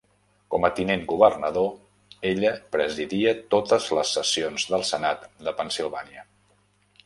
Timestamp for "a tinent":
0.69-1.03